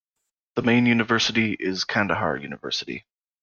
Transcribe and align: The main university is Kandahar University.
The 0.55 0.63
main 0.63 0.87
university 0.87 1.53
is 1.53 1.83
Kandahar 1.85 2.37
University. 2.41 3.05